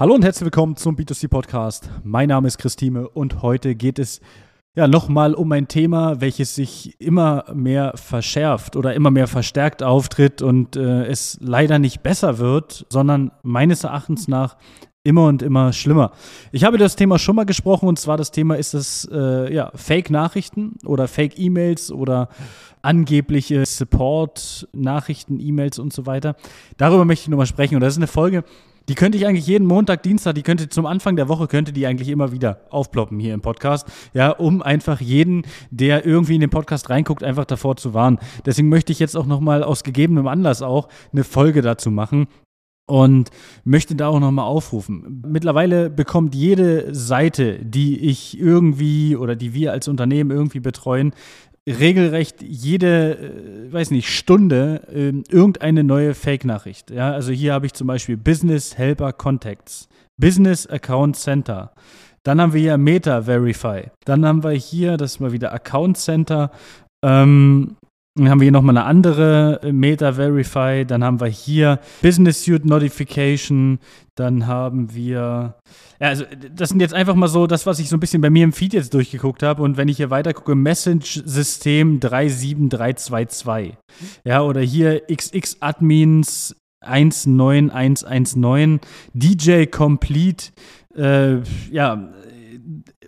Hallo 0.00 0.14
und 0.14 0.22
herzlich 0.22 0.44
willkommen 0.44 0.76
zum 0.76 0.94
B2C 0.94 1.26
Podcast. 1.26 1.90
Mein 2.04 2.28
Name 2.28 2.46
ist 2.46 2.58
Christine 2.58 3.08
und 3.08 3.42
heute 3.42 3.74
geht 3.74 3.98
es 3.98 4.20
ja 4.76 4.86
nochmal 4.86 5.34
um 5.34 5.50
ein 5.50 5.66
Thema, 5.66 6.20
welches 6.20 6.54
sich 6.54 6.94
immer 7.00 7.46
mehr 7.52 7.94
verschärft 7.96 8.76
oder 8.76 8.94
immer 8.94 9.10
mehr 9.10 9.26
verstärkt 9.26 9.82
auftritt 9.82 10.40
und 10.40 10.76
äh, 10.76 11.06
es 11.06 11.36
leider 11.40 11.80
nicht 11.80 12.04
besser 12.04 12.38
wird, 12.38 12.86
sondern 12.90 13.32
meines 13.42 13.82
Erachtens 13.82 14.28
nach 14.28 14.56
immer 15.02 15.24
und 15.24 15.42
immer 15.42 15.72
schlimmer. 15.72 16.12
Ich 16.52 16.62
habe 16.62 16.78
das 16.78 16.94
Thema 16.94 17.18
schon 17.18 17.34
mal 17.34 17.44
gesprochen 17.44 17.88
und 17.88 17.98
zwar 17.98 18.16
das 18.16 18.30
Thema 18.30 18.54
ist 18.54 18.74
es 18.74 19.08
äh, 19.10 19.52
ja 19.52 19.72
Fake-Nachrichten 19.74 20.76
oder 20.84 21.08
Fake-E-Mails 21.08 21.90
oder 21.90 22.28
angebliche 22.82 23.66
Support-Nachrichten, 23.66 25.40
E-Mails 25.40 25.80
und 25.80 25.92
so 25.92 26.06
weiter. 26.06 26.36
Darüber 26.76 27.04
möchte 27.04 27.24
ich 27.24 27.28
nochmal 27.30 27.46
sprechen 27.46 27.74
und 27.74 27.80
das 27.80 27.94
ist 27.94 27.98
eine 27.98 28.06
Folge, 28.06 28.44
die 28.88 28.94
könnte 28.94 29.18
ich 29.18 29.26
eigentlich 29.26 29.46
jeden 29.46 29.66
Montag, 29.66 30.02
Dienstag, 30.02 30.34
die 30.34 30.42
könnte 30.42 30.68
zum 30.68 30.86
Anfang 30.86 31.16
der 31.16 31.28
Woche, 31.28 31.46
könnte 31.46 31.72
die 31.72 31.86
eigentlich 31.86 32.08
immer 32.08 32.32
wieder 32.32 32.60
aufploppen 32.70 33.18
hier 33.18 33.34
im 33.34 33.40
Podcast, 33.40 33.86
ja, 34.14 34.30
um 34.30 34.62
einfach 34.62 35.00
jeden, 35.00 35.42
der 35.70 36.06
irgendwie 36.06 36.34
in 36.34 36.40
den 36.40 36.50
Podcast 36.50 36.90
reinguckt, 36.90 37.22
einfach 37.22 37.44
davor 37.44 37.76
zu 37.76 37.94
warnen. 37.94 38.18
Deswegen 38.46 38.68
möchte 38.68 38.92
ich 38.92 38.98
jetzt 38.98 39.16
auch 39.16 39.26
nochmal 39.26 39.62
aus 39.62 39.84
gegebenem 39.84 40.26
Anlass 40.26 40.62
auch 40.62 40.88
eine 41.12 41.24
Folge 41.24 41.62
dazu 41.62 41.90
machen, 41.90 42.26
und 42.88 43.30
möchte 43.64 43.94
da 43.94 44.08
auch 44.08 44.18
nochmal 44.18 44.46
aufrufen. 44.46 45.22
Mittlerweile 45.26 45.90
bekommt 45.90 46.34
jede 46.34 46.94
Seite, 46.94 47.58
die 47.62 47.98
ich 47.98 48.40
irgendwie 48.40 49.14
oder 49.14 49.36
die 49.36 49.52
wir 49.52 49.72
als 49.72 49.88
Unternehmen 49.88 50.30
irgendwie 50.30 50.60
betreuen, 50.60 51.12
regelrecht 51.68 52.42
jede, 52.42 53.18
äh, 53.18 53.72
weiß 53.72 53.90
nicht, 53.90 54.08
Stunde 54.08 54.82
äh, 54.92 55.12
irgendeine 55.30 55.84
neue 55.84 56.14
Fake-Nachricht. 56.14 56.90
Ja, 56.90 57.12
also 57.12 57.32
hier 57.32 57.52
habe 57.52 57.66
ich 57.66 57.74
zum 57.74 57.86
Beispiel 57.86 58.16
Business 58.16 58.76
Helper 58.76 59.12
Contacts, 59.12 59.88
Business 60.16 60.66
Account 60.66 61.16
Center. 61.16 61.72
Dann 62.22 62.40
haben 62.40 62.52
wir 62.52 62.60
hier 62.60 62.78
Meta 62.78 63.22
Verify. 63.22 63.84
Dann 64.04 64.26
haben 64.26 64.42
wir 64.42 64.50
hier, 64.50 64.96
das 64.96 65.12
ist 65.12 65.20
mal 65.20 65.32
wieder 65.32 65.52
Account 65.52 65.96
Center. 65.96 66.50
Ähm, 67.02 67.76
dann 68.24 68.30
haben 68.30 68.40
wir 68.40 68.46
hier 68.46 68.52
nochmal 68.52 68.76
eine 68.76 68.86
andere 68.86 69.60
äh, 69.62 69.72
Meta 69.72 70.12
Verify. 70.12 70.84
Dann 70.86 71.04
haben 71.04 71.20
wir 71.20 71.28
hier 71.28 71.78
Business 72.02 72.44
Suite 72.44 72.64
Notification. 72.64 73.78
Dann 74.14 74.46
haben 74.46 74.94
wir, 74.94 75.56
ja, 76.00 76.08
also 76.08 76.24
das 76.54 76.70
sind 76.70 76.80
jetzt 76.80 76.94
einfach 76.94 77.14
mal 77.14 77.28
so 77.28 77.46
das, 77.46 77.66
was 77.66 77.78
ich 77.78 77.88
so 77.88 77.96
ein 77.96 78.00
bisschen 78.00 78.20
bei 78.20 78.30
mir 78.30 78.44
im 78.44 78.52
Feed 78.52 78.74
jetzt 78.74 78.94
durchgeguckt 78.94 79.42
habe. 79.42 79.62
Und 79.62 79.76
wenn 79.76 79.88
ich 79.88 79.98
hier 79.98 80.10
weiter 80.10 80.34
gucke, 80.34 80.54
Message-System 80.54 82.00
37322. 82.00 83.74
Ja, 84.24 84.42
oder 84.42 84.60
hier 84.60 85.02
XX 85.06 85.56
Admins 85.60 86.56
19119, 86.80 88.80
DJ 89.14 89.66
Complete. 89.66 90.50
Äh, 90.96 91.38
ja, 91.70 92.08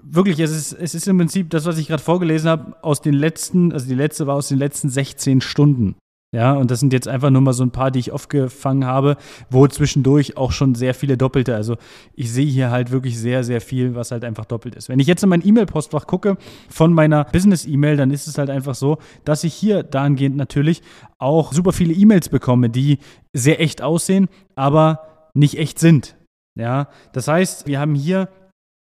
wirklich, 0.03 0.41
es 0.41 0.51
ist, 0.51 0.73
es 0.73 0.95
ist 0.95 1.09
im 1.09 1.19
Prinzip 1.19 1.51
das, 1.51 1.67
was 1.67 1.79
ich 1.79 1.89
gerade 1.89 2.03
vorgelesen 2.03 2.49
habe, 2.49 2.77
aus 2.83 3.01
den 3.01 3.15
letzten, 3.15 3.73
also 3.73 3.87
die 3.87 3.95
letzte 3.95 4.27
war 4.27 4.37
aus 4.37 4.49
den 4.49 4.59
letzten 4.59 4.89
16 4.89 5.41
Stunden. 5.41 5.97
Ja, 6.33 6.53
und 6.53 6.71
das 6.71 6.79
sind 6.79 6.93
jetzt 6.93 7.09
einfach 7.09 7.31
nur 7.31 7.43
mal 7.43 7.53
so 7.53 7.65
ein 7.65 7.73
paar, 7.73 7.91
die 7.91 7.99
ich 7.99 8.13
aufgefangen 8.13 8.87
habe, 8.87 9.17
wo 9.51 9.67
zwischendurch 9.67 10.37
auch 10.37 10.53
schon 10.53 10.77
sehr 10.77 10.95
viele 10.95 11.17
Doppelte. 11.17 11.57
Also 11.57 11.77
ich 12.15 12.31
sehe 12.31 12.47
hier 12.47 12.71
halt 12.71 12.93
wirklich 12.93 13.19
sehr, 13.19 13.43
sehr 13.43 13.61
viel, 13.61 13.97
was 13.97 14.13
halt 14.13 14.25
einfach 14.25 14.45
doppelt 14.45 14.77
ist. 14.77 14.89
Wenn 14.89 15.01
ich 15.01 15.09
jetzt 15.09 15.25
in 15.25 15.29
mein 15.29 15.45
E-Mail-Postfach 15.45 16.07
gucke 16.07 16.37
von 16.69 16.93
meiner 16.93 17.25
Business-E-Mail, 17.25 17.97
dann 17.97 18.13
ist 18.13 18.29
es 18.29 18.39
halt 18.39 18.49
einfach 18.49 18.77
so, 18.77 18.99
dass 19.25 19.43
ich 19.43 19.55
hier 19.55 19.83
dahingehend 19.83 20.37
natürlich 20.37 20.83
auch 21.19 21.53
super 21.53 21.73
viele 21.73 21.95
E-Mails 21.95 22.29
bekomme, 22.29 22.71
die 22.71 22.99
sehr 23.33 23.61
echt 23.61 23.83
aussehen, 23.83 24.29
aber 24.55 25.01
nicht 25.35 25.59
echt 25.59 25.81
sind. 25.81 26.17
Ja, 26.57 26.89
das 27.13 27.27
heißt, 27.27 27.67
wir 27.67 27.81
haben 27.81 27.97
hier 27.97 28.29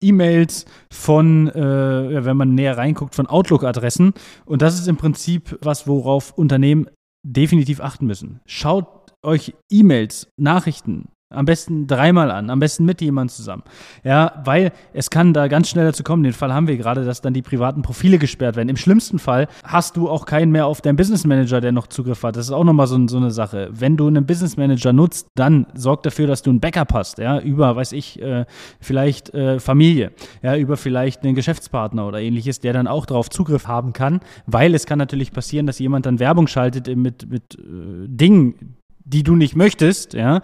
E-Mails 0.02 0.66
von, 0.92 1.48
äh, 1.50 2.26
wenn 2.26 2.38
man 2.38 2.56
näher 2.56 2.78
reinguckt, 2.78 3.16
von 3.16 3.28
Outlook-Adressen. 3.28 4.14
Und 4.46 4.62
das 4.62 4.80
ist 4.80 4.88
im 4.88 4.98
Prinzip 4.98 5.58
was, 5.62 5.88
worauf 5.88 6.38
Unternehmen 6.38 6.88
definitiv 7.24 7.82
achten 7.82 8.06
müssen. 8.06 8.40
Schaut 8.46 9.14
euch 9.24 9.54
E-Mails, 9.70 10.32
Nachrichten, 10.38 11.10
am 11.32 11.46
besten 11.46 11.86
dreimal 11.86 12.32
an, 12.32 12.50
am 12.50 12.60
besten 12.60 12.86
mit 12.86 13.02
jemandem 13.02 13.36
zusammen. 13.36 13.62
Ja, 14.04 14.42
weil 14.46 14.72
es 14.94 15.12
kann 15.12 15.32
da 15.32 15.48
ganz 15.48 15.70
schnell 15.70 15.86
dazu 15.86 16.04
kommen, 16.04 16.24
den 16.24 16.34
Fall 16.34 16.52
haben 16.52 16.68
wir 16.68 16.76
gerade, 16.76 17.06
dass 17.06 17.22
dann 17.22 17.36
die 17.36 17.44
privaten 17.44 17.84
Profile 17.84 18.18
gesperrt 18.18 18.56
werden. 18.56 18.68
Im 18.68 18.78
schlimmsten 18.78 19.20
Fall 19.20 19.48
hast 19.64 19.96
du 19.96 20.10
auch 20.10 20.26
keinen 20.26 20.52
mehr 20.52 20.66
auf 20.66 20.82
deinem 20.82 20.96
Business 20.96 21.28
Manager, 21.28 21.62
der 21.62 21.72
noch 21.72 21.86
Zugriff 21.86 22.24
hat. 22.24 22.36
Das 22.36 22.48
ist 22.48 22.52
auch 22.52 22.64
nochmal 22.64 22.88
so, 22.88 23.08
so 23.08 23.18
eine 23.18 23.30
Sache. 23.30 23.70
Wenn 23.72 23.96
du 23.96 24.08
einen 24.08 24.26
Business 24.26 24.58
Manager 24.58 24.92
nutzt, 24.92 25.28
dann 25.36 25.68
sorg 25.76 26.02
dafür, 26.02 26.26
dass 26.26 26.42
du 26.42 26.52
ein 26.52 26.60
Backup 26.60 26.94
hast, 26.94 27.20
ja, 27.20 27.40
über, 27.40 27.76
weiß 27.76 27.92
ich, 27.92 28.20
äh, 28.20 28.46
vielleicht 28.80 29.32
äh, 29.36 29.60
Familie, 29.60 30.12
ja, 30.42 30.56
über 30.56 30.78
vielleicht 30.78 31.24
einen 31.24 31.36
Geschäftspartner 31.36 32.08
oder 32.08 32.20
ähnliches, 32.20 32.60
der 32.60 32.74
dann 32.74 32.88
auch 32.88 33.06
darauf 33.06 33.30
Zugriff 33.30 33.68
haben 33.68 33.94
kann, 33.94 34.20
weil 34.48 34.74
es 34.74 34.88
kann 34.88 34.98
natürlich 34.98 35.32
passieren, 35.32 35.68
dass 35.68 35.78
jemand 35.78 36.08
dann 36.08 36.20
Werbung 36.20 36.48
schaltet 36.48 36.88
mit, 36.96 37.30
mit 37.30 37.54
äh, 37.54 38.08
Dingen, 38.08 38.78
die 39.10 39.24
du 39.24 39.36
nicht 39.36 39.56
möchtest, 39.56 40.14
ja, 40.14 40.42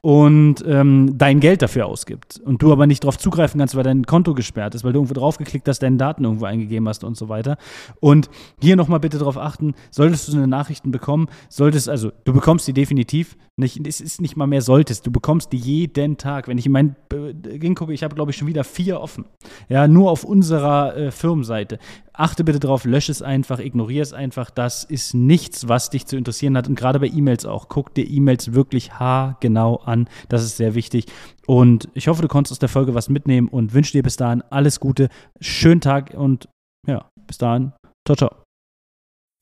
und 0.00 0.64
ähm, 0.66 1.18
dein 1.18 1.40
Geld 1.40 1.62
dafür 1.62 1.86
ausgibt 1.86 2.40
und 2.44 2.62
du 2.62 2.72
aber 2.72 2.86
nicht 2.86 3.04
darauf 3.04 3.18
zugreifen 3.18 3.58
kannst, 3.58 3.74
weil 3.74 3.82
dein 3.82 4.04
Konto 4.04 4.34
gesperrt 4.34 4.74
ist, 4.74 4.84
weil 4.84 4.92
du 4.92 4.98
irgendwo 4.98 5.14
draufgeklickt 5.14 5.66
hast, 5.68 5.80
deine 5.80 5.96
Daten 5.96 6.24
irgendwo 6.24 6.44
eingegeben 6.44 6.88
hast 6.88 7.04
und 7.04 7.16
so 7.16 7.28
weiter. 7.28 7.56
Und 8.00 8.30
hier 8.60 8.76
nochmal 8.76 9.00
bitte 9.00 9.18
darauf 9.18 9.36
achten, 9.36 9.74
solltest 9.90 10.28
du 10.28 10.32
so 10.32 10.38
eine 10.38 10.46
Nachrichten 10.46 10.90
bekommen, 10.90 11.26
solltest, 11.48 11.88
also 11.88 12.12
du 12.24 12.32
bekommst 12.32 12.68
die 12.68 12.72
definitiv, 12.72 13.36
nicht, 13.58 13.84
es 13.86 14.00
ist 14.00 14.20
nicht 14.20 14.36
mal 14.36 14.46
mehr 14.46 14.62
solltest, 14.62 15.04
du 15.06 15.10
bekommst 15.10 15.52
die 15.52 15.56
jeden 15.56 16.16
Tag. 16.16 16.46
Wenn 16.46 16.58
ich 16.58 16.66
in 16.66 16.72
mein 16.72 16.96
äh, 17.12 17.34
Ding 17.34 17.74
gucke, 17.74 17.92
ich 17.92 18.04
habe 18.04 18.14
glaube 18.14 18.30
ich 18.30 18.36
schon 18.36 18.46
wieder 18.46 18.62
vier 18.62 19.00
offen. 19.00 19.24
Ja, 19.68 19.88
nur 19.88 20.12
auf 20.12 20.22
unserer 20.22 20.96
äh, 20.96 21.10
Firmenseite. 21.10 21.78
Achte 22.12 22.44
bitte 22.44 22.60
darauf, 22.60 22.84
lösche 22.84 23.12
es 23.12 23.22
einfach, 23.22 23.58
ignoriere 23.58 24.02
es 24.02 24.12
einfach. 24.12 24.50
Das 24.50 24.84
ist 24.84 25.14
nichts, 25.14 25.68
was 25.68 25.90
dich 25.90 26.06
zu 26.06 26.16
interessieren 26.16 26.56
hat. 26.56 26.68
Und 26.68 26.74
gerade 26.74 27.00
bei 27.00 27.06
E-Mails 27.06 27.46
auch. 27.46 27.68
Guck 27.68 27.94
dir 27.94 28.08
E-Mails 28.08 28.54
wirklich 28.54 28.94
haargenau 28.94 29.76
an. 29.98 30.08
Das 30.28 30.42
ist 30.42 30.56
sehr 30.56 30.74
wichtig. 30.74 31.06
Und 31.46 31.88
ich 31.94 32.08
hoffe, 32.08 32.22
du 32.22 32.28
konntest 32.28 32.52
aus 32.52 32.58
der 32.58 32.68
Folge 32.68 32.94
was 32.94 33.08
mitnehmen 33.08 33.48
und 33.48 33.72
wünsche 33.74 33.92
dir 33.92 34.02
bis 34.02 34.16
dahin 34.16 34.42
alles 34.50 34.80
Gute, 34.80 35.08
schönen 35.40 35.80
Tag 35.80 36.14
und 36.14 36.48
ja, 36.86 37.08
bis 37.26 37.38
dahin. 37.38 37.72
Ciao, 38.06 38.16
ciao. 38.16 38.30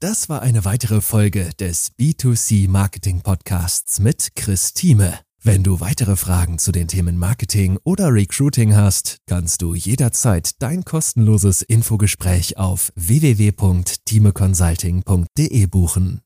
Das 0.01 0.29
war 0.29 0.43
eine 0.43 0.67
weitere 0.67 1.01
Folge 1.01 1.51
des 1.59 1.93
B2C 1.99 2.69
Marketing 2.69 3.23
Podcasts 3.23 3.99
mit 3.99 4.33
Chris 4.35 4.75
Thieme. 4.75 5.21
Wenn 5.43 5.63
du 5.63 5.81
weitere 5.81 6.17
Fragen 6.17 6.59
zu 6.59 6.73
den 6.73 6.89
Themen 6.89 7.19
Marketing 7.19 7.79
oder 7.85 8.13
Recruiting 8.13 8.75
hast, 8.75 9.19
kannst 9.29 9.63
du 9.63 9.75
jederzeit 9.75 10.61
dein 10.61 10.85
kostenloses 10.85 11.63
Infogespräch 11.63 12.59
auf 12.59 12.93
www.timeconsulting.de 12.97 15.67
buchen. 15.67 16.26